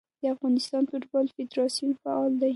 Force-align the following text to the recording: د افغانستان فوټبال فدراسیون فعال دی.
د 0.21 0.23
افغانستان 0.35 0.83
فوټبال 0.89 1.25
فدراسیون 1.35 1.91
فعال 2.01 2.31
دی. 2.41 2.49